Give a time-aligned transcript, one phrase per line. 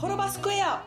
[0.00, 0.82] ホロバスクエア。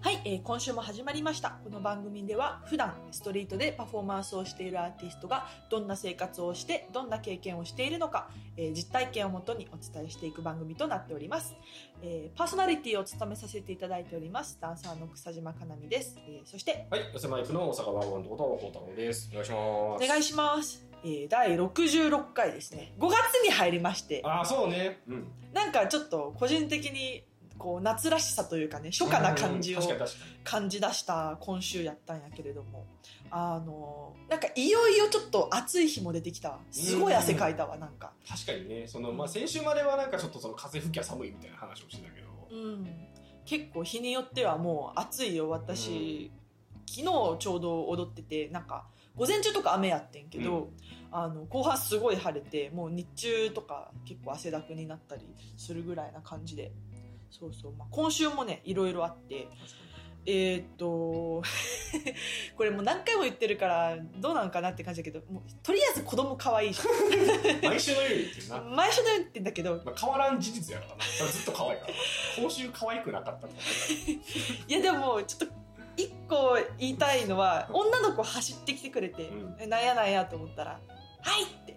[0.00, 1.56] はい、えー今週も始まりました。
[1.62, 11.54] この番組では普段ストリートでパフォーマンスをしているアーティストがどんな生活をしてどんな経験をしているのか、えー実体験をもとにお伝えしていく番組となっております、
[12.02, 19.30] えーパーソナリティを務めさせていただいておりますダンサーの草島かなみです、えーそしてはい、寄せマイクの大阪バーボンとこと孝太郎です。
[19.30, 19.56] お願いしま
[20.00, 20.04] す。
[20.04, 22.94] お願いします、えー第66回ですね。
[22.98, 24.22] 5月に入りまして。
[24.24, 25.00] ああ、そうね。
[25.08, 25.26] うん。
[25.52, 27.24] なんかちょっと個人的に
[27.58, 32.86] こう夏らしさというかね初夏な感じをうん確かに確か感じ出した今週やったんやけれども。
[33.30, 36.58] あのなんかいよいよちょっと暑い日も出てきたわ。
[36.70, 38.12] すごい汗かいたわなんか。
[38.24, 38.30] に。
[38.30, 42.28] 確かにね、その、まあ、先週まではなんかちょっとその風吹きゃ寒いみたいな話をしてたけど。
[42.50, 42.86] うん。
[43.44, 46.30] 結構日によってはもう暑いよ私、
[46.86, 48.86] 昨日ちょうど踊っててなんか
[49.18, 55.26] 午前中とか雨やってんけど、うんあの後半すごい晴れてもう日中とか結構汗だくになったり
[55.56, 56.70] するぐらいな感じで
[57.30, 59.48] そうそう、まあ、今週もねいろいろあって
[60.26, 61.42] えーっと
[62.56, 66.80] これもう何回も言ってるからどうなのかなって感じだけどもうとりあえず子供可愛いじ
[67.64, 68.60] 毎週のように言ってるな。
[68.76, 71.32] 毎週のように言ってんだけどまあ、変わらん事実やからな。
[71.32, 71.98] ずっと可愛いからな。
[72.36, 73.48] 今週可愛くなかった。
[73.48, 73.50] い
[74.68, 75.67] やでもちょっと
[75.98, 80.70] 一個言いたいのは女の子走ってきてくれて、うんえなんやなんやと思ったら
[81.20, 81.76] 「はい!」って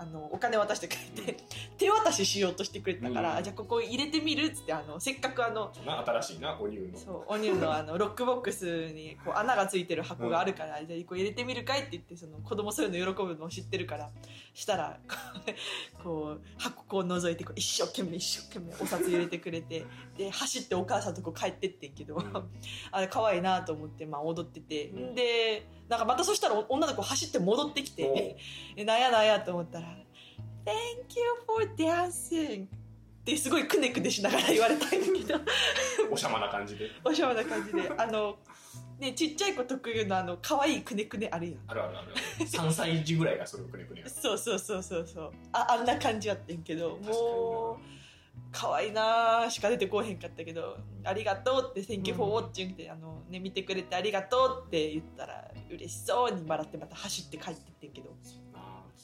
[0.00, 1.36] あのお金渡してくれて、
[1.76, 3.44] 手渡ししようとしてくれたから、うん。
[3.44, 6.98] じゃあここ入れてみるっつってあのせっかくあのな新しいな、お乳の。
[6.98, 14.10] そうオニオンのあの ロックボックスにこう穴がついてる箱があるから、じゃあこう入れてみるかいって言ってその子供そういうの喜ぶのを知ってるから
[14.54, 14.98] したら
[16.02, 19.84] こう箱こう覗いてこう一生懸命一生懸命お札入れてくれて
[20.16, 22.50] で走ってお母さんとこ帰ってってんけど、うん。
[22.90, 25.14] あれ可愛いなと思って、まあ、踊ってて、うん。
[25.14, 28.14] でなんかまたそしたら女の子走って戻ってきおう。
[28.14, 28.36] て
[28.76, 29.89] えなんやなんやと思ったら
[30.64, 32.68] 「Thank you for dancing」っ
[33.24, 35.02] てすごいくねくねしながら言われたんだけ
[35.32, 35.40] ど。
[36.10, 36.90] おしゃまな感じで。
[37.04, 37.90] おしゃれな感じで。
[37.96, 38.38] あの、
[38.98, 41.60] ね、ちっちゃい子特有のあの可愛いくねくねあるやん。
[41.68, 42.14] あるあるある。
[42.38, 44.10] 3歳児ぐらいがそれをくねくねやる。
[44.10, 45.32] そうそうそうそうそう。
[45.52, 48.00] ああんな感じやってんけどもう
[48.52, 58.10] 可愛いなーしか出てこうへんかったけど「ありがとう」って「Thank you for watching」ってあの、ね、見てくれてありがとうって言ったら嬉しそうに笑ってまた走って帰ってってんけど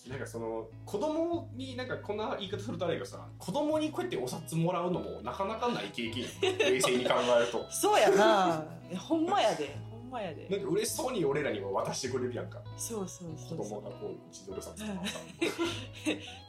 [0.08, 7.66] なんかその子供になんかこんな言い方するとあれがさ子供にこうやってお札もらうのもなかなかない経験冷静に考えると。
[7.70, 8.64] そうやな。
[8.98, 9.76] ほんまやで。
[10.06, 10.48] んまやで。
[10.48, 12.60] なんか嬉しそうに俺らにも渡してくれるやんか。
[12.76, 13.68] そうそう子そうそう。
[13.68, 15.06] 供がこう1ドル札とか。
[15.06, 15.18] さ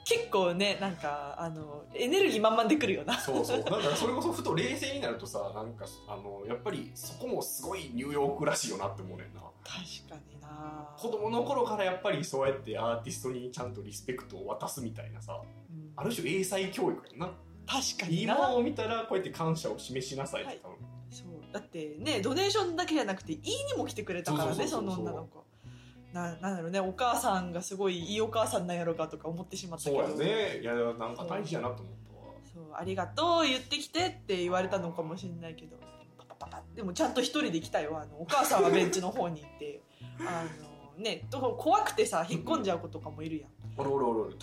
[0.06, 3.18] 結構ねなんかあのエネルギー満々でくるよな。
[3.20, 3.64] そうそう。
[3.64, 9.42] だからそれこそふと冷静になるとさなんかあのやっぱりそこもすごいニューヨークらしいよなって思うねんな。
[9.64, 10.96] 確かにな。
[10.98, 15.92] 子供の頃からやっぱりそうやってアーティストにちゃんとリスペクトを渡すみたいなさうん。
[15.96, 17.32] ある種英才教育やんな。
[17.66, 18.34] 確かにな。
[18.34, 20.87] いいものを見たらこうやって感謝を示しなさいって多分、そう
[21.58, 25.44] だってねドネーションだけじゃなくていいにも来てくれたからねその女の子。
[26.14, 26.80] ななんだろうね。
[26.80, 30.08] お母さんがすごいいいお母さんなんやろうかとか思ってしまったけど。
[30.08, 30.60] そうやね。
[30.62, 32.34] いやなんか大事やなと思ったわ。
[32.54, 35.78] そうありがとう言ってきてって言われたのかもしれないけど。
[36.18, 39.82] パパパパでもちゃんと一人で来たよあのお母さんはベンチの方に行って。
[40.20, 40.46] あ
[40.98, 44.40] のねと怖くてさ引っ込んじゃう子とかもいるやんおろおろおろ遠く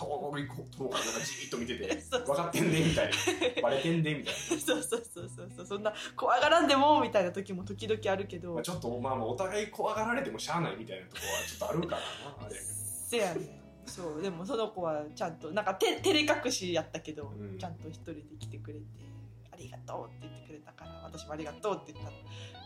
[0.77, 1.87] 遠くからなんかじーっと見てて
[2.25, 3.61] 分かってんねみたいな。
[3.61, 5.65] バレてんねみたい そうそうそうそうそう。
[5.65, 8.49] そんな怖がらんでもみたいな時も時々あるけど。
[8.49, 12.01] な、まあ、ちょっとまあまあお互い怖がられてもしゃあないみたいなとこはちょっとあるから
[12.41, 13.65] なあれせやねん。
[13.85, 17.57] そうでもその子はちゃんとなんかて照れ隠しやったけど、うん。
[17.57, 18.85] ちゃんと一人で来てくれて
[19.55, 22.17] 「ありがとう」って言ってくれたから私も「ありがとう」って言ったら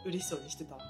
[0.06, 0.82] 嬉しそうにしてたわ。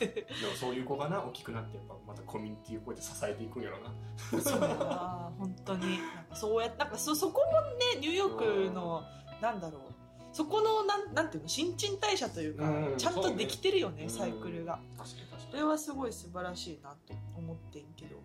[0.00, 3.92] でもそういう子がな大きくなってやっぱまたコミュニティをこうやって支えていくんやろな。
[4.40, 5.98] そうやな本当に。
[5.98, 7.60] なんかそうやなんかそそこも
[7.96, 9.02] ねニューヨークの
[9.40, 9.82] なんだろう。
[10.32, 14.78] そこのなんなんていうの新陳代謝というか、うんちゃんとできてるよねうんサイクルが。
[14.98, 15.58] 確かに確そかに。
[15.60, 18.16] れはすごい素晴らしいなと思ってんけど。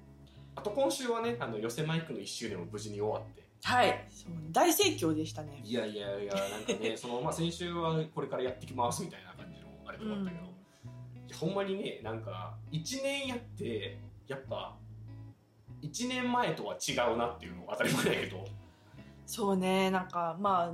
[0.56, 4.06] あと今週はねあの寄せマイクの1周年も無事に終わってはい。
[4.10, 5.62] そう大盛況でしたね。
[5.64, 10.50] いやいやいやなんかね そのまあ先週はこれからやってきますみたいな感じのあれと思ったけど、うん。
[11.28, 13.98] いやほんまにねなんか1年やって
[14.28, 14.76] やっぱ
[15.82, 18.46] 1年前とは違うなっていうのは当たり前だけど。
[19.26, 20.74] そうねなんかま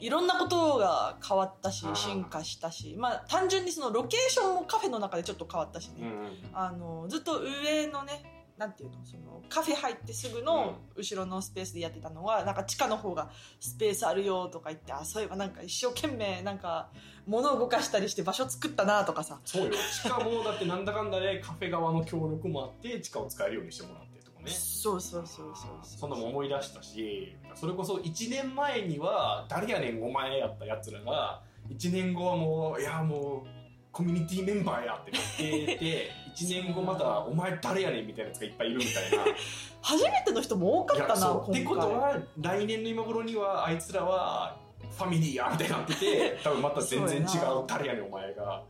[0.00, 6.10] いろんなことが変わったし進化したしまあ単純にそのロケーションもカフェの中でちょっと変わったしね、
[6.52, 8.96] あのずっと上のねなんていうの？
[9.04, 16.90] そのカフェ入ってすぐの後ろのスペースでやってたのはなんか地下の方がスペースあるよとか言ってあそういえばなんか一生懸命なんか
[17.26, 19.40] 物を動かしたりして場所作ったなとかさ。
[19.44, 19.72] そうよ。
[19.72, 24.46] 地下もだってなんだかんだでカフェ側の協力もあって地下を使えるようにしてもらってとかね。
[24.46, 25.70] ねそうそうそうそう。
[25.82, 33.58] そんなもん思い出したしそれこそ1年前には誰やねんお前やったやつらが1年後はもういやもう
[33.92, 39.24] コミュニティメンバーやってなってて 1年後またお前誰やねんみたいなやつがいっぱいいるみたいな。
[39.82, 44.56] 初めての人も多かったなってことは来年の今頃にはあいつらは
[44.96, 47.26] ファミリーやみたいになってて多分また全然違う
[47.66, 48.62] 誰やねんお前が。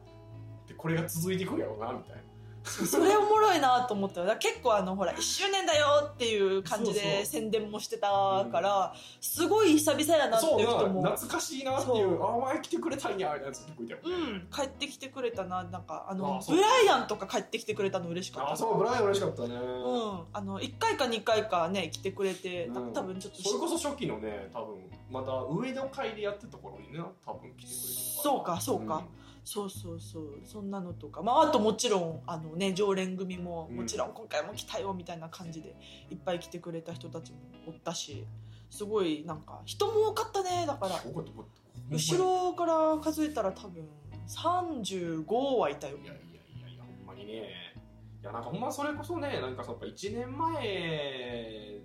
[0.67, 2.23] でこれが続いていくんやろうなみたいな
[2.65, 4.23] それおもろいなと思った。
[4.23, 8.09] ら結構あのほら1周年だよっていう感じで宣伝もしてた
[8.51, 11.03] からすごい久々やなっていう人も。
[11.03, 12.15] な懐かしいなっていそう。
[12.15, 15.65] うあお前来てくれたんやみたいなやつ結構いたよね、うん、帰ってきてくれたな。
[15.65, 18.53] なんかあのブライアンとか帰ってきてくれたの嬉しかった。
[18.53, 22.93] あそうブライアン嬉しかったね、うん、あの1回か2回かね来てくれて、たうん。
[22.93, 24.77] 多分ちょっとそれこそ初期のね多分
[25.11, 27.69] また上の階でやってた頃にね多分来てくれて
[28.23, 29.05] そうかそうか
[29.51, 30.41] そうそうそう。
[30.45, 33.77] そんなのとか、まあ、あともちろんあの、ね、常連組もうん。
[33.79, 35.75] もちろん今回も来たよみたいな感じで
[36.11, 38.27] いっぱい来てくれた人たちもおったし
[38.69, 40.67] すごいなんか人も多かったね。
[40.67, 41.01] だから
[41.91, 43.89] 後ろから数えたら多分
[44.27, 45.97] 35はいたよ。
[45.97, 46.17] いやいやい
[46.65, 47.49] やいやほんまにね。
[48.21, 51.81] いやなんかほんまそれこそねなんかそのやっぱ1年前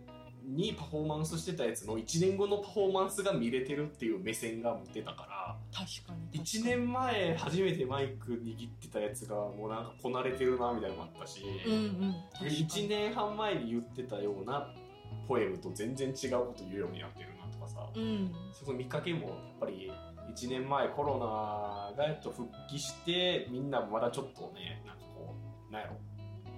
[0.46, 6.82] にパフォーマンスしてたやつの1年後のパフォーマンスが見れてるっていう目線が持ってたから確かに確1かに。
[6.84, 12.68] 年前初めてマイク握ってたやつがもうなんかこなれてるなみたいなのもあったし、うんうん確かに。
[12.68, 14.74] 1年半前に言ってたような
[15.28, 18.32] ポエムと全然違うこと言うようになってるなとかさ、うん。
[18.52, 19.92] その見かけもやっぱり
[20.36, 25.36] 1年前コロナがやっと復帰してみんなまだちょっとねなんかこ
[25.70, 25.96] うなんやろ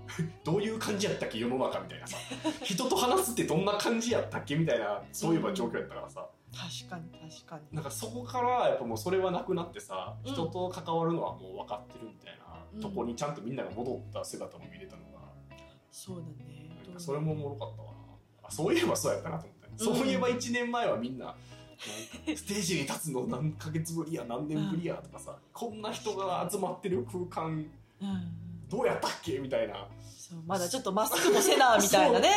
[0.44, 2.18] どういう感じやったっけ世の中みたいなさ。
[2.63, 7.75] 人と話すってどんな感じやったっけみたいなそういえば状況やったからさ、確かに確かに。
[7.75, 10.34] なんかそこからやっぱもうそれはなくなってさうん。
[10.34, 12.81] 人と関わるのはもう分かってるみたいな、うん。
[12.81, 15.19] とこにちゃんとみんなが戻った姿も見れたのが。
[15.92, 16.69] そうだね。
[16.86, 17.98] なんかそれもおもろかったわな。
[18.44, 19.96] あそういえばそうやったなと思って、うん。
[19.98, 21.36] そういえば1年前はみんな
[21.78, 27.66] ステージに立つの何ヶ月ぶりや何年ぶりやとかさ、こんな人が集まってる空間
[28.01, 28.44] うん
[28.75, 29.39] どうやったっけ？
[29.39, 29.88] みたいな。
[30.18, 32.30] そうまだちょっとマスクもせなみたいなね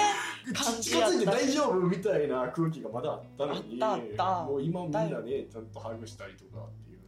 [0.55, 1.17] 感じ近やった。
[1.17, 5.11] づいて大丈夫みたいな空気がまだあったのにあったもう今みんなね
[5.51, 6.99] ちゃんとハグしたりとかっていう。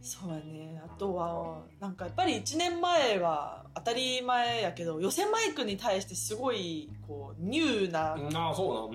[0.00, 0.80] そうやね。
[0.84, 8.16] あとはなんかやっぱり1年前は当たり前やけど予選マイクに対してすごいこうニューな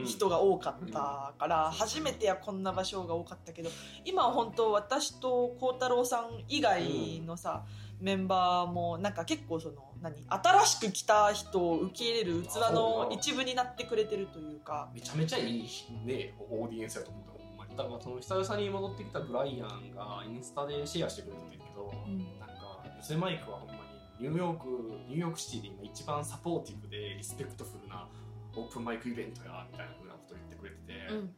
[0.06, 3.70] 人が多かったから初めてやこんな場所が多かったけど
[4.06, 7.64] 今は本当私と孝太郎さん以外のさ、
[8.00, 14.90] メンバーもなんか結構その何新しく来た人を受け入れる器の一部になってくれてるというか。
[14.94, 15.68] めちゃめちゃいい
[16.06, 22.18] ねオーディエンスやと思ったほんまにだからその久々に戻ってきたブライアンがインスタでシェアしてくれてたけど、うん。
[22.40, 23.76] なんか寄せマイクはほんま
[24.20, 24.68] にニューヨーク
[25.10, 28.08] ニューヨークシティで今一番 supportive で respectful な
[28.56, 31.30] オープンマイクイベントやみたいなふうなことを言ってくれてて、うん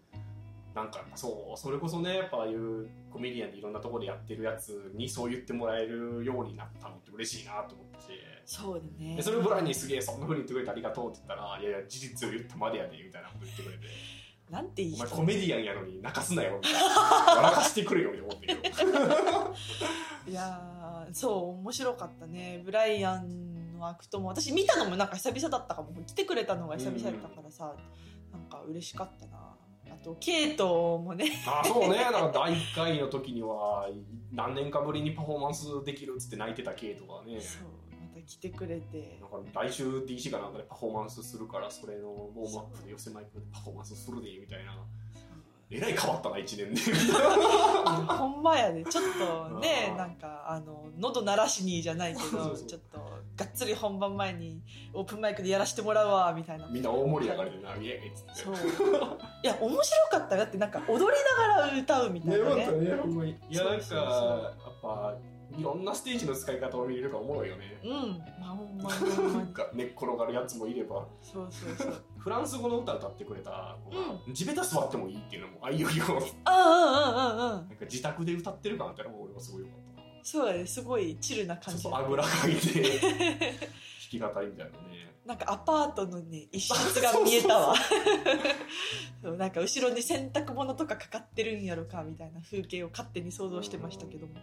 [0.80, 8.14] なんかそうそれこそねやっぱああいうコメディアンでいろんなところでやってるやつにそう言ってもらえるようになったのって嬉しいなと思って。
[8.46, 9.16] そうだね。
[9.18, 13.84] でそれをブライアンにすげえそんなふうに言ってくれてありがとうって言ったらいやいや事実を言ったまでやでみたいなこと言ってくれて。
[14.50, 16.80] なんていい人お前コメディアンやのに泣かすなよみたいな。
[17.36, 18.60] 笑かしてくれよみたいな思ってる
[20.32, 22.62] いやーそう面白かったね。
[22.64, 25.92] ブライアンのアクトも私見たのもなんか久々だったかも。
[26.08, 27.76] 来てくれたのが久々だったからさ、
[28.32, 29.56] なんか嬉しかったな
[29.92, 31.32] あとケイトもね。
[31.46, 31.98] あそうね。
[31.98, 33.90] だから第1回の時には
[34.32, 37.40] 何年かぶりにパフォーマンスできるっつって泣いてたケイとかね。
[37.42, 37.68] そう
[38.00, 39.20] また来てくれて。
[39.22, 44.76] なんか来週 DC かなんかでパフォーマンスするからそれのウォームアップで寄せマイクでパフォーマンスするでみたいな。
[45.72, 46.82] えらい変わったな1年で。
[48.08, 49.04] ほんまやでちょっ
[49.52, 53.09] とねなんかあの喉鳴らしにじゃないけそうそうどちょっと
[53.40, 54.62] がっつり本番前に
[54.94, 56.68] オープンマイクでやらせてもらうわみたいな。
[56.68, 58.34] みんな大盛り上がりでなイエーイっつって。
[58.36, 58.56] そう。
[59.44, 62.66] いや面白かっただってなんか踊りながら歌うみたいなね。
[62.68, 64.10] ねほんまにいやなんかそうそう。
[64.10, 65.18] そうやっぱ
[65.58, 67.80] いろんなステージの使い方を見れるからおもろいよね。
[67.82, 67.90] うん。
[68.42, 69.34] まあほんまに。
[69.34, 71.08] なんか寝っ転がるやつもいれば。
[71.22, 72.04] そうそうそう。
[72.18, 76.04] フランス語の歌歌ってくれた子が、地べた座ってもいいっていうのもあいよいよ
[76.44, 79.89] あうんうんうんうんうんなんか自宅で歌ってる感あったらもう俺はすごいよかった。
[79.89, 79.89] な
[80.24, 80.66] そうやね。
[80.66, 81.88] すごいチルな感じ。
[81.92, 83.00] あぐらかいて。
[84.10, 85.10] 弾き語りみたいなね。
[85.26, 87.76] なんかアパートのね一室が見えたわ。
[89.22, 94.34] そうなんか後ろに洗濯物とかかかってるんやろかみたいな風景を勝手に想像してましたけども。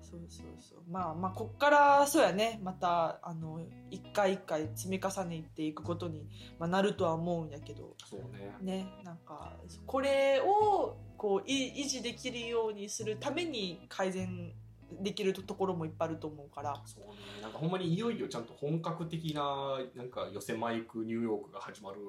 [0.00, 0.78] そうそうそう。
[0.88, 2.60] まあまあこっからそうやね。
[2.62, 3.60] またあの
[3.90, 6.26] 一回一回積み重ねていくことに、
[6.58, 7.94] まあ、なるとは思うんやけど。
[8.08, 8.54] そうね。
[8.62, 9.52] ねなんか
[9.84, 14.52] これをこうい維持できるようにするために改善
[14.92, 16.80] できるところもいっぱいあると思うから。
[16.84, 17.42] そうね。
[17.42, 22.00] なんかほんまにいよいよちゃんと本格的ななんか寄せマイクニューヨークが始まる、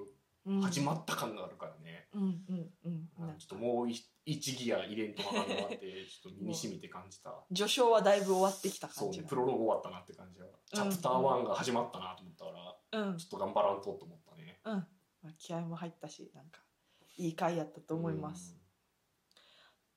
[0.46, 0.62] うん。
[0.62, 3.28] 始まった感があるからね、うんうんうん。
[3.28, 7.34] なんちょっともうい一ギア入れんとわかんって ちょっと身に染みて感じた。
[7.54, 12.52] 序章はだいぶ終わってきた感じがねプロローグ終わったなって感じは、チャプター1が始まったなと思ったか
[12.92, 13.18] らうん。
[13.18, 14.60] ちょっと頑張らんとと思ったね。
[14.66, 16.62] うん、まあ、気合も入ったしなんか
[17.18, 18.67] いい回やったと思います、あ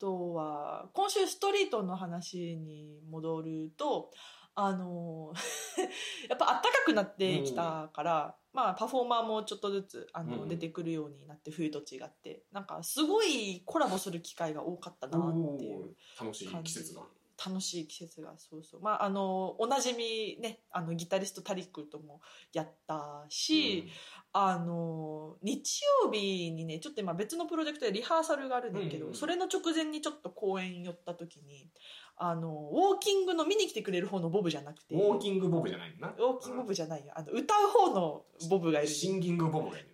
[0.01, 4.11] とは今週ストリートの話に戻ると
[4.55, 5.33] あの
[6.29, 17.03] やっぱ暖かくなってきたから、まあパフォーマーもちょっとずつあの、うん出てくるようになって冬と違ってなんかすごいコラボする機会が多かったなっていう楽しい季節が
[17.45, 18.81] 楽しい季節がそうそう。
[18.83, 22.21] まああのおなじみねあのギタリストタリックとも
[22.53, 23.89] やったし、
[24.33, 31.69] あの日曜日にねちょっと今別のプロジェクトでリハーサルがあるんだけど、うんうんそれの直前にちょっと公演寄った時に
[32.17, 36.15] あのウォーキングの見に来てくれる方のボブじゃなくてウォーキングボブじゃないのな？
[36.19, 37.13] ウォーキングボブじゃないよ。
[37.17, 39.89] あの歌う方のボブがいるシンギングボブがいる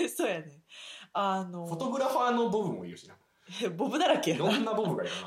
[0.00, 0.08] ね。
[0.08, 0.62] そうやね。
[1.12, 3.14] あのフォトグラファーのボブもいるしな
[3.76, 4.44] ボブだらけやな。
[4.44, 5.26] いろんなボブがいるな。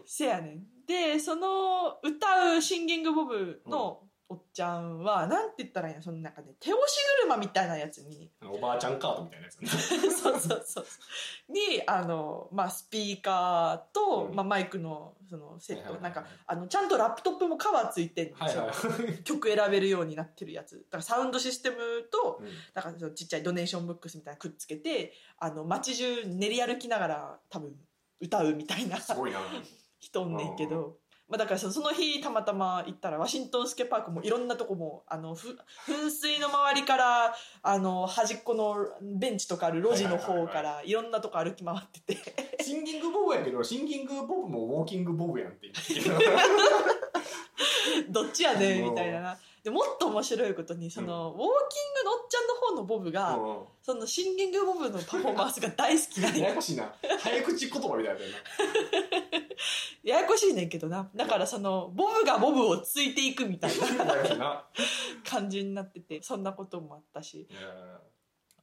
[0.06, 0.66] せやねん。
[0.86, 6.02] でその歌うシンギングボブのおっちゃんは、なんて言ったらいいの？
[6.02, 8.30] そのなんかね手押し車みたいなやつに。
[8.48, 9.66] おばあちゃんカードみたいなやつね。
[10.08, 10.84] そうそうそう
[11.48, 14.36] にあの、まあ、スピーカーと、うん。
[14.36, 20.76] まあ、マイクのそのセット、はいはいはいなんかあのちゃんとラップトップもカバーついてんのはいはい曲選べるようになってるやつ。
[20.76, 21.76] だからサウンドシステム
[22.12, 22.46] とうん。
[22.72, 27.74] だからそのちっちゃいドネーションブックスみたいなのくっつけてあの街中練り歩きながら多分
[28.20, 28.96] 歌うみたいな。
[29.00, 29.40] すごいな。
[30.00, 30.96] 人おんねんけど、
[31.30, 35.56] まあ、だからそその日たまたま行ったらワシントンスケパークもいろんなとこもあのふ
[35.86, 42.60] 噴水の周りからあの端っこのベンチとかある路地の方からいろんなとこ歩き回ってて。
[42.62, 46.18] シンギングボブやけどシンギングボブもウォーキングボブやんって言ってる
[48.10, 49.38] どっちやねんみたいなな。
[49.62, 56.92] でもっと面白いことにその、ウォーキングのおっちゃんの方のボブが、うそのシンギングボブのパフォーマンスが大好きなんんやややこしいな。
[57.20, 58.30] 早口言葉みたいだよ
[60.02, 61.10] ややこしいねんけどな。
[61.14, 64.64] だからそのボブがボブをついていくみたいななややこしいな。
[65.28, 67.46] 感じになっててそんなこともあったし。
[67.50, 67.60] いや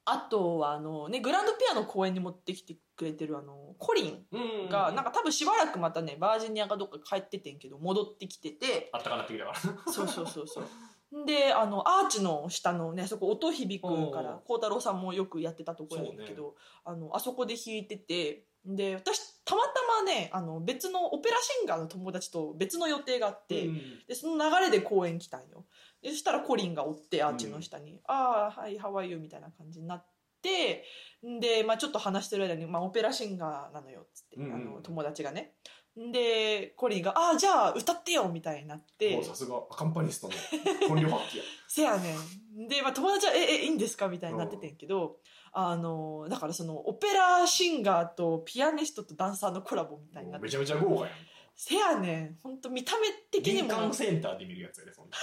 [0.10, 8.90] あとはあのねグランドピアの公演に持ってきてくれてるあのコリンうんがなんか多分しばらくまたねバージニアかどっか帰っててんけど戻ってきてて。
[8.94, 9.60] あったかなってきたから
[9.92, 10.66] そうそうそうそう。
[11.26, 19.74] であのアーチの下のねそこ音響くから孝太郎さんもよくやってたところやねんけど、あのあそこで弾いててで私たまた
[20.04, 25.66] まねあの別のオペラシンガーの友達と別の予定があって、うんでその流れで公演来たんよ。
[25.97, 30.06] でそしたらコリンがおってアーチの下に「ああはいハワイユー」みたいな感じになっ
[30.42, 30.84] て
[31.24, 35.54] で、まあ、ちょっと話してる間に、まあ、オペラシンガーなのよっつって、うんうんあの友達がね。
[36.12, 39.22] でコリンが「ああじゃあ歌ってよ」みたいになって。
[39.24, 39.58] さすが。
[39.72, 40.34] アカンパニストの
[40.88, 41.44] 本領発揮や。
[41.68, 42.16] せやね
[42.56, 42.68] ん。
[42.68, 45.18] で、まあ、友達は「ええいいんですか?」みたいになっててんけど、
[45.54, 50.46] あのだからそのオペラシンガーとピアニストとダンサーのコラボみたいになって。
[50.46, 51.16] めちゃめちゃ豪華やん
[51.60, 52.38] せやねん。
[52.44, 55.18] 本当見た目的に玄も関センターで見るやつやでそんな。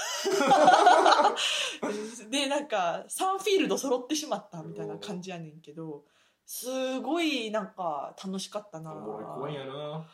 [2.28, 6.02] でなんか3フィールド揃ってしまったみたいな感じやねんけど
[6.44, 8.92] すごいなんか楽しかったな。
[8.92, 10.08] おもろい公園やな。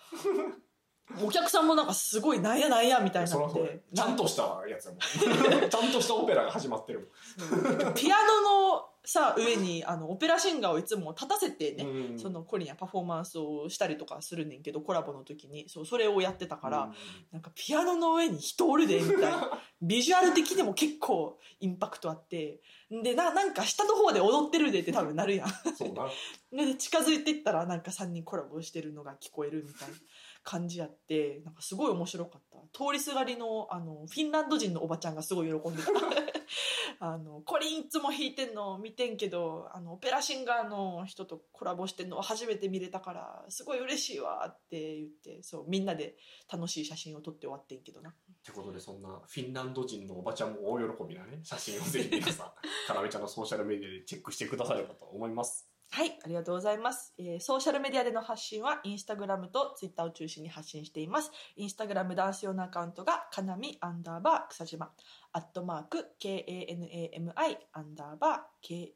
[1.24, 3.70] お客さんもなんかすごいなんやなんやみたいになっそらそうや。
[3.70, 5.00] てちゃんとしたやつやもん。
[5.70, 7.94] ちゃんとしたオペラが始まってるうん。
[7.94, 12.18] ピアノのさ上に あのオペラシンガーをいつも立たせてね、うん。
[12.18, 16.94] そのコリンやパフォーマンスをしたりとかするねんけどコラボの時にそうそれをやってたから、うん。
[17.32, 19.62] なんかピアノの上に人おるでみたいな。
[19.82, 25.48] ビジュアル的にも結構インパクトあってでななんか下の方で踊ってるでって多分なるやん。
[25.76, 26.08] そうな。
[26.66, 29.94] で近づいていったらなんか3人コラボしてるのが聞こえるみたいな
[30.42, 32.58] 感じやってなんかすごい面白かった。
[32.72, 35.90] 通りすがりのあのフィンランド人のおばちゃんがすごい喜んでた。
[37.02, 38.76] あのコリンいつも弾いてんの？
[38.78, 42.16] 見てんけどあのオペラシンガーの人とコラボしてんの？
[42.16, 46.16] は初めて見れたからすごい嬉しいわって言ってそうみんなで
[46.52, 48.10] 楽しい写真を撮って終わってんけどな。
[48.10, 51.40] ってことでそんなフィンランド人のおばちゃんも大喜びなね。
[51.42, 52.52] 写真をぜひ皆さん
[52.86, 57.12] かなめちゃんのソーシャルメディアでチェックしてくださればと思いますはい、ありがとうございます。
[57.18, 61.32] えーソーシャルメディアでの発信は、インスタグラムとツイッターを中心に発信しています。
[61.56, 64.92] インスタグラムダンス用のアカウントが、かなみアンダーバー草島、
[65.32, 68.94] アットマーク、KANAMI アンダーバー、K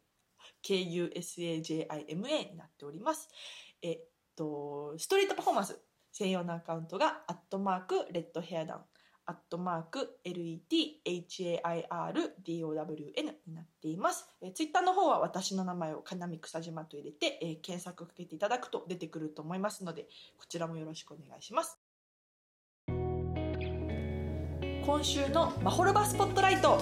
[0.63, 3.29] KUSAJIMA になっております。
[3.83, 4.01] えっ
[4.37, 5.81] と、ストリートパフォーマンス
[6.13, 8.83] 専用のアカウントが、アットマーク、レッドヘアダウン、
[9.27, 10.65] アットマーク LETHAIRDOWN
[13.47, 14.29] になっています。
[14.43, 21.79] えー、ツイッターの方は私の名前をかなみくさじまと入れて、えー、検索をかけていただくと出てくると思いますので、こちらもよろしくお願いします。
[24.87, 26.79] 今週のマホルバスポットライト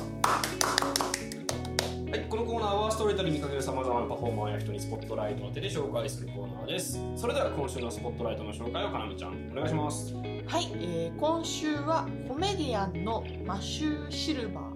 [2.13, 7.01] はい、このコーナーはストレートに見かけるさまざまなパフォーマーや人にスポットライトを当てて紹介するコーナーです。
[7.17, 10.15] それでは今週のスポットライトの紹介をかなめちゃんお願いします。
[10.15, 14.75] はい、えー今週はコメディアンのマシュー・シルバーを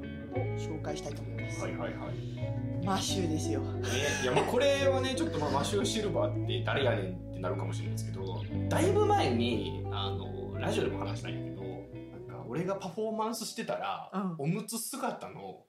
[0.57, 2.87] 紹介したいと思います、はいはいはい。
[2.87, 3.61] マシューですよ。
[3.61, 3.83] ね、
[4.23, 14.35] いやまあこれはねちょっとまあマシュー・シルバーって誰やねんってなるかもしれないですけどだいぶ前にあのラジオでも話したんやけどなんか俺がパフォーマンスしてたら、うん。
[14.39, 15.65] おむつ姿の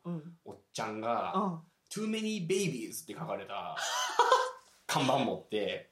[0.77, 3.75] ちゃんがうん「Too many babies」って書かれた
[4.85, 5.89] 看板持って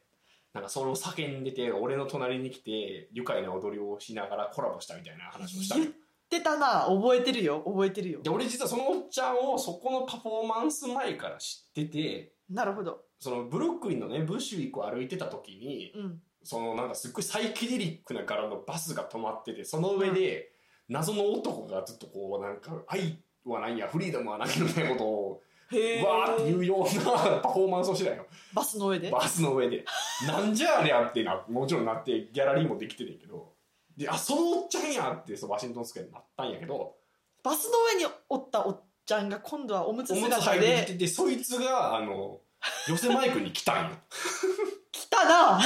[0.53, 5.91] なんかそれを叫んでて俺の隣に来て愉快な踊りをしながらコラボしたみたいな話をした言っ
[6.29, 6.85] てたな。
[6.87, 7.61] 覚えてるよ。
[7.65, 8.21] 覚えてるよ。
[8.21, 13.03] で俺実はそのおっちゃんをそこのパフォーマンス前から知っててなるほど。
[13.19, 16.21] そのブルックリンのねブッシュウィークを歩いてた時にうん。
[16.43, 20.53] そのなんかすっごいサイケデリックな柄のバスが止まっててその上で
[20.87, 23.19] 謎の男がずっとこうなんか愛
[23.51, 29.09] は何やフリーダムは何みたいなことをへえわーって言うようなパフォーマンスをしてたよバスの上で？
[29.09, 29.85] バスの上で。
[30.27, 33.53] なんじゃありゃってなもちろんなってギャラリーもできてるけど。
[33.97, 36.95] であそのおっちゃんやってそうワシントンスクエアになったんやけど。
[37.43, 42.39] バスの上におったおっちゃんが今度はおむつおむつ姿履いてでてそいつがあの
[42.87, 43.95] 寄せマイクに来たんよ。
[44.91, 45.61] 来たな。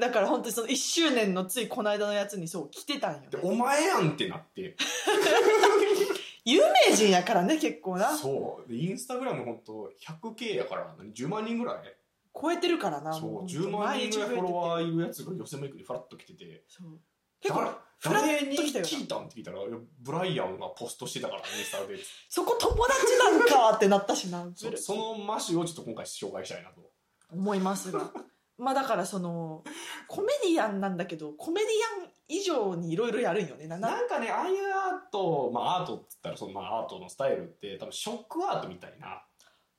[0.00, 4.76] だから本当にその1周年のついこの間のやつにそう来てたんよ、でね、お前やんってなって
[6.44, 8.14] 有名人やからね結構な。
[8.16, 8.68] そう。
[8.68, 9.90] でインスタグラム本当
[10.32, 11.96] 100K やから何？10万人ぐらい？
[12.38, 16.64] 超えてるからなそうも10万人ぐらいフォロワーいるやつが寄せマイクにフラッと来てて。
[16.68, 17.00] そう。
[17.40, 17.64] 結構
[18.02, 19.58] 誰に聞いたんって聞いたら
[20.00, 21.96] ブライアンがポストしてたからインスタで。
[22.28, 26.90] そこ友達なんかってなったしな そうそのマシュをちょっと今回紹介したいなと。
[27.30, 28.12] 思いますが。
[28.58, 29.64] まあだからその
[30.08, 33.66] コメディアンなんだけどコメディアン以上にいろいろやるんよね。
[33.66, 39.22] なんかねああいうアートまあアートっつったらそのまあアートのスタイルって多分ショックアートみたいな。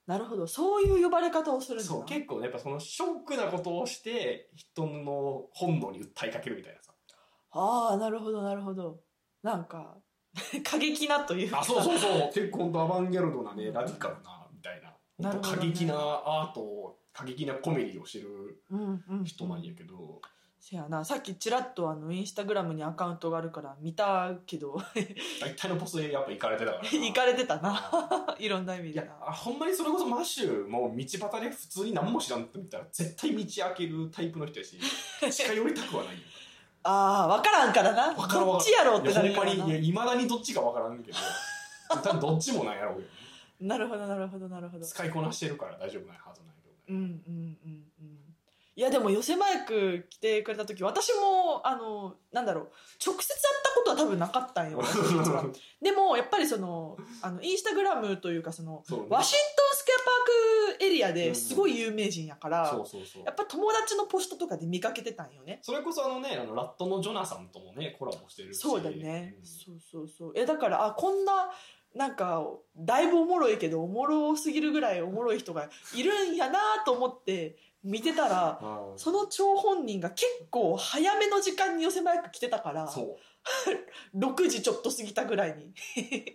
[0.07, 0.45] なるほど。
[0.45, 1.83] そういう呼ばれ方をするんだ。
[1.83, 6.93] なそう結構ねやっぱそのショックなことをして人の本能に訴えかけるみたいなさ。
[7.51, 8.99] ああなるほどなるほど。
[9.41, 9.97] なんか
[10.63, 11.61] 過激なというか。
[11.61, 12.31] あそうそうそう。
[12.33, 14.93] 結構アバンギャルドなねラディカルなみたいな。
[15.17, 19.23] なるほどね過激なアートを過激なコメディをしてるうんうん。
[19.23, 20.21] 人なんやけど、
[20.59, 21.05] せやな。
[21.05, 24.77] さっきちらっとあのインスタグラムにアカウントがあるから見たけど。
[25.39, 26.89] 大体のポストでやっぱ行かれてたからな。
[26.89, 28.35] 行かれてたな。
[28.39, 34.79] いろんな意味いやでなあほんまにそれこそマッシュもう道端で普通に何も知らんって見たら絶対道開けるタイプの人やし
[35.31, 36.19] 近寄りたくはないよ。
[36.83, 38.13] ああ分からんからな。
[38.13, 41.17] わからんどっちやろうっていやほんまなるからなにいやいまだにどっちかわからんけど。
[41.89, 43.07] 多分どっちもなんやろうけど。
[43.07, 43.15] ね
[43.61, 44.85] なるほどなるほどなるほど。
[44.85, 46.75] 使いこなしてるから大丈夫ないはずなんやけど。
[46.75, 48.14] ねうんうんうんうん
[48.77, 52.63] いやでも寄せマイク来てくれた時私もあのなんだろう
[53.05, 54.81] 直接会ったことは多分なかったんよ
[55.81, 58.97] でもやっぱりそのあのインスタグラムというかそのね。
[59.09, 63.23] ワシントンスクエアパークエリアですごい有名人やから、そうそうそう。
[63.23, 65.59] やっぱ友達のポストとかで見かけてたんよね。
[65.61, 68.59] それこそあのねあのラットのジョナサンともねコラボしてるし。
[68.59, 70.31] そうだね、んそうそうそう。
[70.35, 71.51] えだからあこんな
[71.93, 83.15] なんかだいぶおもろいけどおもろすぎるぐらいおもろい人がいるんやなと思って見てたらあーその張本人が結構早めの時間に寄せマイク来てたからそう。
[84.17, 85.71] 6時ちょっと過ぎたぐらいに。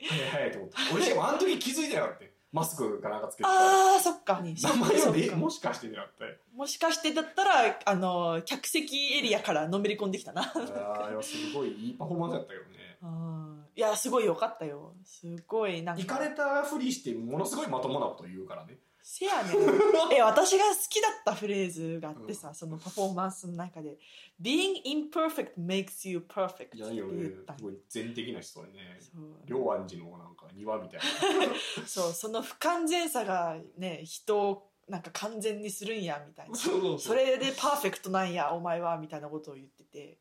[0.08, 0.76] 早い早いと思って。
[0.94, 2.30] 俺しかもあの時気づいてなかったよ。
[2.52, 4.40] マスクかなんかつけてたあーそっか。
[4.42, 10.44] 名前もしかしてってなってもしかしてだったらあの客席エリアからのめり込んできたな。
[10.44, 12.98] すごいいいパフォーマンスやったけどね。
[13.02, 13.66] うん。
[13.74, 14.94] いやすごいよかったよ。
[15.04, 16.02] すごいなんか。
[16.02, 19.54] 行かれたふりしてものすごいまともなこと言うからねせやねん。
[20.12, 23.98] え私が好きだったフレーズがあってさ、そのパフォーマンスの中で
[24.40, 28.98] 「Being imperfect makes you perfect」っていやいや言ったんすごい全的な人でね。
[29.46, 31.06] 両安寺のなんか庭みたいな。
[31.86, 36.56] そうその不完全さがね人をなんか完全にするんやみたいな。
[36.56, 40.18] それでパーフェクトなんやお前はみたいなことを言ってて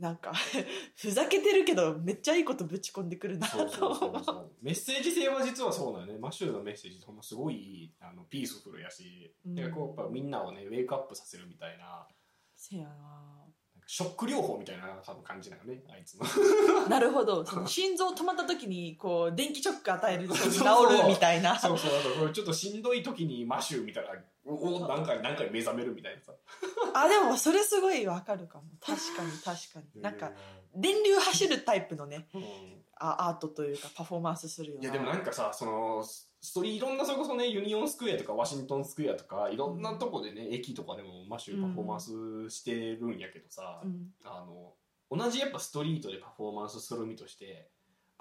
[0.00, 0.32] なんか
[0.96, 4.50] ふざけてるけどめっちゃいいことぶち込んでくるなそうそうそうとそう。
[4.62, 6.18] メッセージ性は実はそうだよね。
[6.18, 9.54] マッシュルのメッセージほんますごいあのピースフルやし、うん。
[9.54, 12.06] でこうやっぱみんなをねウェイクアップさせるみたいな。
[12.56, 13.44] せやな。
[13.86, 16.24] ショック療法みたいな多分感じなのねあいつの
[16.88, 17.44] なるほど。
[17.44, 21.58] その心臓止まった時にこう電気ショック与えると治そうそうるみたいな。
[21.58, 21.90] そうそう。
[21.98, 24.14] あとこれちょっとしんどい時にマッシュ見たら
[24.46, 26.32] おお何回何回目覚めるみたいなさ。
[26.94, 28.64] あでもそれすごいわかるかも。
[28.80, 30.02] 確かに 確かに。
[30.02, 30.32] なんか
[30.74, 32.42] 電流走るタイプのねうん。
[32.96, 34.82] あアートというかパフォーマンスするよな。
[34.82, 44.14] いやでもなんかさそのストリいろんなそれこそねユニオンスクエアとかワシントンスクエアとかいろんなとこでね、駅とかでもマッシュパフォーマンスしてるんやけどさ、うん。
[44.24, 44.74] あの
[45.10, 47.70] 同じやっぱストリートでパフォーマンスする身として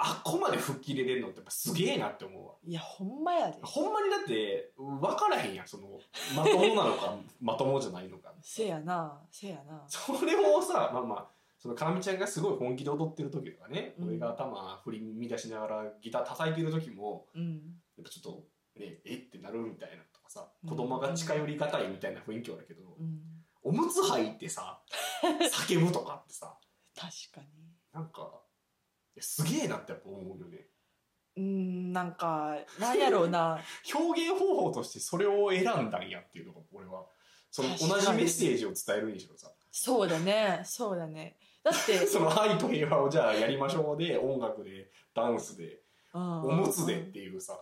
[0.02, 2.54] あっこまで吹っ切れれるのってやっぱすげえなって思うわ。
[2.66, 3.58] いやほんまやで。
[3.62, 6.00] ほんまにだって分からへんやんその
[6.38, 8.34] まともなのか まともじゃないのか。
[8.42, 9.84] せやなせやな。
[9.90, 14.08] それもさまあまあそのかみちゃんがすごい本気で踊ってる時とかね、うん。
[14.08, 17.56] 俺が頭振り乱しながらギター叩いてる時もうん。
[17.98, 20.70] やっぱちょっとねえってなるみたいなとかさうん。
[20.70, 23.20] 子供が近寄りがたいみたいな雰囲気はあるけど、うん。
[23.64, 24.82] おむつ履いてさ
[25.68, 26.58] 叫ぶとかってさ。
[26.96, 27.48] 確かに。
[27.92, 28.42] なんか
[29.20, 29.44] す。
[29.44, 30.68] げえなってやっぱ思うよね。
[31.38, 33.60] うんなんかなんやろうな。
[33.94, 37.06] 表現方法としてそれを選んだんやっていうのが俺は。
[37.52, 39.52] その同じメッセージを伝えるにしろさ。
[39.72, 40.62] そうだね。
[40.64, 41.38] そうだね。
[41.64, 45.82] だって、 その愛と平和をじゃあやりましょうで音楽でダンスで
[46.14, 46.42] うん。
[46.44, 47.60] おむつでっていうさ。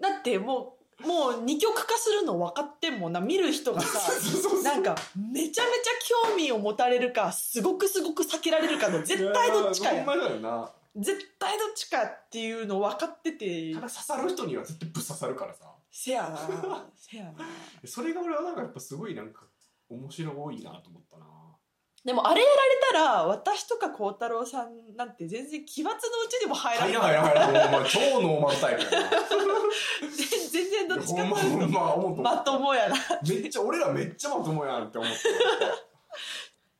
[0.00, 3.20] だってもうもう二極化するの分かってんもんな。
[3.20, 4.12] 見る人がさ
[4.62, 5.90] なんかめちゃめちゃ
[6.28, 10.04] 興味を持たれるかすごくすごく避けられるかの絶対どっちかや。
[10.04, 10.70] だよな。
[10.94, 13.74] 絶対どっちかっていうの分かってて。
[13.74, 15.72] ただ刺さる人には絶対ぶっ刺さるからさ。
[15.90, 16.86] せやな。
[16.94, 17.32] せやな。
[17.84, 19.42] それが俺はなんかやっぱすごいなんか
[19.88, 21.26] 面白いなと思ったな
[22.04, 25.96] でもあれやられたら私とか孝太郎さんなんて全然奇抜のう
[26.28, 26.92] ちにも入らない。
[26.92, 27.90] 入らない入らない。
[27.90, 29.10] 超ノーマルタイプやな。
[30.50, 32.96] 全然どっちかというとまともやな。
[33.26, 35.16] めっちゃ俺らめっちゃまともやんって思って。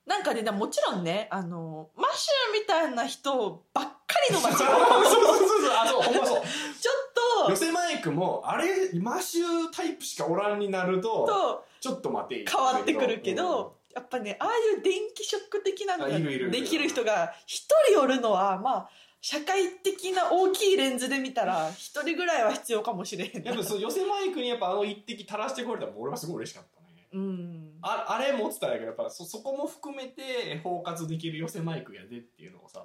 [0.07, 3.95] なんかねもちろんねあのマッシュみたいな人ばっか
[4.29, 4.57] りの街。
[4.57, 5.71] そうがそうそうそう。
[5.71, 6.43] あそうほんまそう。
[6.81, 7.13] ちょっ
[7.51, 8.67] 寄せマイクもあれ
[9.01, 12.45] マッシュタイプしかおらんになるとととちょっと待て。
[12.49, 23.45] 変わってくるけど、やっぱねああいう電気ショック的なのができる人が一人おるのはまあ社会的な大きいレンズで見たら一人ぐらいは必要かもしれへん。
[23.45, 27.07] なやっぱそう寄せマイクにやっぱあの一滴垂らしてこれたら俺はすごい嬉しかったね。
[27.13, 27.73] うん。
[27.83, 32.85] ああれ持ってたんやけどやっぱそそこも含めて包括できる寄せマイクやでっていうのをさ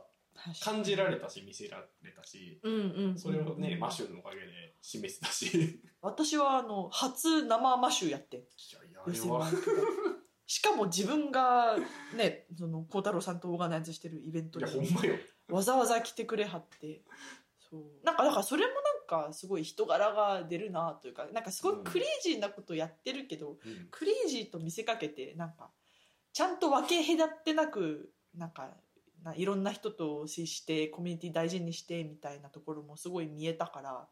[0.64, 5.46] 感じられたし見せられたしうんうんそれをね、マッシュのおかげで示せたし。
[5.48, 8.42] い私はあの初生マッシュやってん。
[8.42, 8.46] や
[8.88, 9.50] いやあれは
[10.48, 11.76] しかも自分が
[12.16, 15.16] ねその孝太郎さんとオーガナイズしてるイベントいにやほんまよ。
[15.50, 17.02] わざわざ来てくれはって。
[17.70, 18.06] そう。
[18.06, 18.74] なんかだからそれも
[19.10, 23.88] なんかすごい人柄が出るなというかなんかすごいクレイジーなことやってるけど、うん。
[23.92, 25.70] クレイジーと見せかけてなんか
[26.32, 28.70] ちゃんと分け隔ってなくなんか
[29.24, 34.08] ないろんな人と接してコミュニティ大事にしてみたいなところもすごい見えたから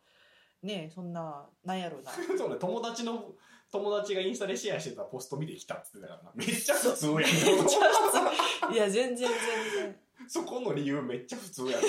[0.64, 2.12] ねえそんななんやろうな。
[2.38, 3.36] そうね友達の
[3.76, 6.32] 友達がインスタでシェアしてたポスト見てきたっつってたからな。
[6.36, 7.16] めっちゃ普通やん。
[7.18, 7.90] めっちゃ
[8.68, 9.30] 普いや全然全
[9.84, 9.96] 然。
[10.28, 11.82] そこの理由めっちゃ普通やん。
[11.82, 11.88] ね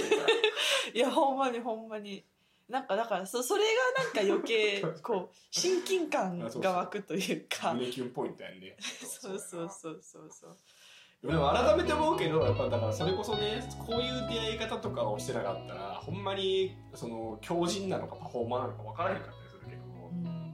[0.94, 2.24] いやほんまにほんまに。
[2.68, 3.62] なんかだからそそれ
[3.94, 7.72] がなんか余計こう親近感が湧くというか。
[7.74, 8.76] 胸キュンポイントやんね。
[8.80, 10.56] そうそうそうそうそう。
[11.22, 19.35] でも改めて思うけどやっぱだからそれこそねこういう出会い方とかをしてなかったらほんまにその強靭なのかパフォーマーなのか分からへんかったりするけど、うん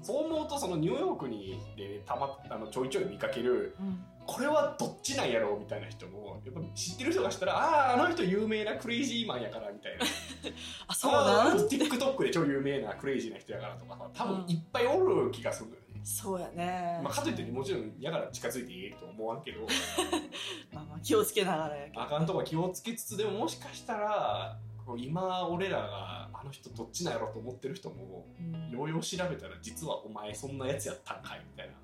[0.03, 4.05] そう思うとそのニューヨークにでたまあのちょいちょい見かけるうん。
[4.25, 10.05] これはどっちなんやろうみたいな人もやっぱ知ってる人がしたらああーあの人有名なクレイジーマンやからみたいな。
[10.87, 11.19] あそうな
[11.51, 11.53] ん？
[11.53, 19.61] あー TikTok で超有名なクレイジーな人やからとかさ多分いっぱいおる気がするのよね、そうやね、まあ、かといってもちろんやから近づいていいと思わんけど。
[20.73, 22.03] まあまあ気をつけながらやけど。
[22.03, 24.57] あかんとこ気をつけつつでももしかしたら
[24.99, 28.71] 今俺らがあの人どっちなんやろと思ってる人もうん。
[28.71, 31.75] ようよう調べたら実はお前そんなやつやったんかいみたいな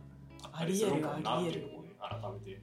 [0.52, 2.62] ありするんかもなっていうのもね改めて。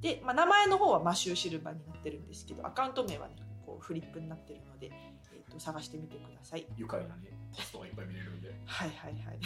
[0.00, 3.34] で、まあ、名前の方はマシューシルバーになってるんですけどアカウント名はね
[3.66, 4.90] こうフリップになってるので、
[5.32, 6.64] えー、と探してみてください。
[6.76, 8.54] 愉快なね、ポストがいっぱい見れるんで。
[8.64, 9.40] はいはいはい。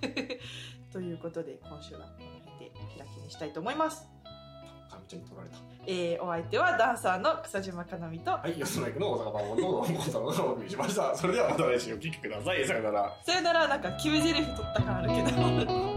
[0.92, 4.08] ということで今週はこの辺で開きにしたいと思います、
[4.90, 5.56] かみちゃんに取られた。
[5.86, 11.16] えーお相手はダンサーの草島かなみとはい、吉野役の大阪版のコンサートがお送りしました。
[11.16, 12.66] それではまた来週お聞きください。
[12.66, 13.16] さよなら。
[13.24, 15.89] さよならなんか決め台詞取った感あるけど